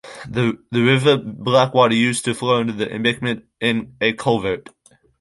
[0.27, 4.69] The River Blackwater used to flow under the embankment in a culvert.